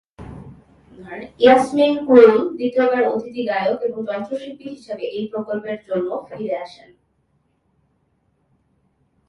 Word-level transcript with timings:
Yasmin 1.43 1.93
Krul 2.05 2.35
দ্বিতীয়বার 2.57 3.03
অতিথি 3.13 3.43
গায়ক 3.49 3.79
এবং 3.87 3.99
যন্ত্রশিল্পী 4.09 4.65
হিসেবে 4.75 5.03
এই 5.17 5.25
প্রকল্পের 5.33 5.77
জন্য 5.87 6.09
ফিরে 6.27 6.55
আসেন। 6.65 6.89